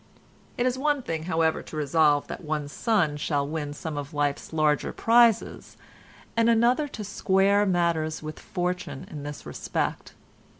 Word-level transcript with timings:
It 0.57 0.65
is 0.65 0.79
one 0.79 1.03
thing 1.03 1.25
however 1.25 1.61
to 1.61 1.75
resolve 1.77 2.25
that 2.27 2.43
one's 2.43 2.71
son 2.71 3.17
shall 3.17 3.47
win 3.47 3.71
some 3.71 3.97
of 3.99 4.15
life's 4.15 4.51
larger 4.51 4.91
prizes, 4.91 5.77
and 6.35 6.49
another 6.49 6.87
to 6.87 7.03
square 7.03 7.67
matters 7.67 8.23
with 8.23 8.39
fortune 8.39 9.05
in 9.11 9.21
this 9.21 9.45
respect. 9.45 10.13